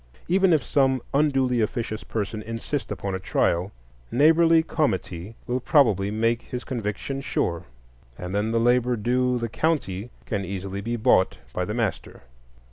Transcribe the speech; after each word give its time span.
Even 0.27 0.51
if 0.51 0.63
some 0.63 0.99
unduly 1.13 1.61
officious 1.61 2.03
person 2.03 2.41
insist 2.41 2.91
upon 2.91 3.13
a 3.13 3.19
trial, 3.19 3.71
neighborly 4.09 4.63
comity 4.63 5.35
will 5.45 5.59
probably 5.59 6.09
make 6.09 6.41
his 6.41 6.63
conviction 6.63 7.21
sure, 7.21 7.65
and 8.17 8.33
then 8.33 8.51
the 8.51 8.59
labor 8.59 8.95
due 8.95 9.37
the 9.37 9.47
county 9.47 10.09
can 10.25 10.43
easily 10.43 10.81
be 10.81 10.95
bought 10.95 11.37
by 11.53 11.65
the 11.65 11.75
master. 11.75 12.23